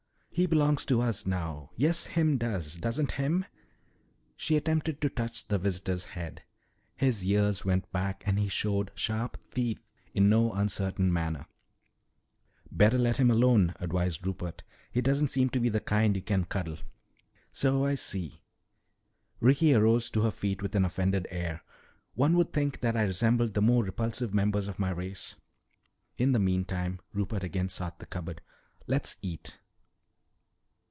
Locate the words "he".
0.33-0.45, 8.39-8.47, 14.89-15.01